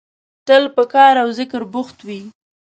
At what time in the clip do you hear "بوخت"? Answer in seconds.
1.73-1.97